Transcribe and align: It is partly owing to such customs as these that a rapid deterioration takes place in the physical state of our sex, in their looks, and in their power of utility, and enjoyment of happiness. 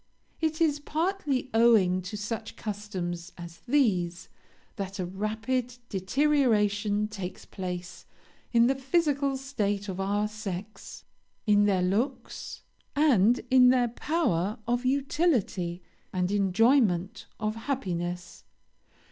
It 0.39 0.59
is 0.59 0.79
partly 0.79 1.51
owing 1.53 2.01
to 2.01 2.17
such 2.17 2.55
customs 2.55 3.31
as 3.37 3.59
these 3.67 4.29
that 4.77 4.97
a 4.97 5.05
rapid 5.05 5.77
deterioration 5.89 7.07
takes 7.07 7.45
place 7.45 8.07
in 8.51 8.65
the 8.65 8.73
physical 8.73 9.37
state 9.37 9.87
of 9.87 9.99
our 9.99 10.27
sex, 10.27 11.03
in 11.45 11.65
their 11.65 11.83
looks, 11.83 12.63
and 12.95 13.41
in 13.51 13.69
their 13.69 13.89
power 13.89 14.57
of 14.67 14.85
utility, 14.87 15.83
and 16.11 16.31
enjoyment 16.31 17.27
of 17.39 17.55
happiness. 17.55 18.43